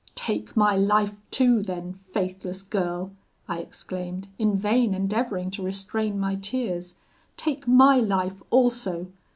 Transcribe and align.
'Take 0.15 0.57
my 0.57 0.75
life 0.75 1.21
too, 1.29 1.61
then, 1.61 1.93
faithless 1.93 2.63
girl!' 2.63 3.11
I 3.47 3.59
exclaimed, 3.59 4.29
in 4.39 4.57
vain 4.57 4.95
endeavouring 4.95 5.51
to 5.51 5.61
restrain 5.61 6.19
my 6.19 6.37
tears; 6.37 6.95
'take 7.37 7.67
my 7.67 7.97
life 7.99 8.41
also! 8.49 9.11